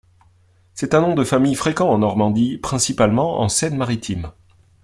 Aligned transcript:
C'est 0.73 0.95
un 0.95 1.01
nom 1.01 1.13
de 1.13 1.23
famille 1.23 1.53
fréquent 1.53 1.87
en 1.87 1.99
Normandie, 1.99 2.57
principalement 2.57 3.39
en 3.39 3.49
Seine-Maritime. 3.49 4.31